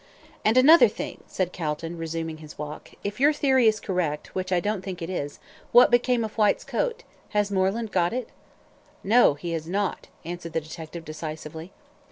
"And 0.43 0.57
another 0.57 0.87
thing," 0.87 1.23
said 1.27 1.51
Calton, 1.53 1.95
resuming 1.95 2.37
his 2.37 2.57
walk, 2.57 2.89
"if 3.03 3.19
your 3.19 3.31
theory 3.31 3.67
is 3.67 3.79
correct, 3.79 4.33
which 4.33 4.51
I 4.51 4.59
don't 4.59 4.81
think 4.81 4.99
it 4.99 5.11
is, 5.11 5.39
what 5.71 5.91
became 5.91 6.23
of 6.23 6.39
Whyte's 6.39 6.63
coat? 6.63 7.03
Has 7.37 7.51
Moreland 7.51 7.91
got 7.91 8.11
it?" 8.11 8.29
"No, 9.03 9.35
he 9.35 9.51
has 9.51 9.67
not," 9.67 10.07
answered 10.25 10.53
the 10.53 10.59
detective, 10.61 11.05
decisively. 11.05 11.71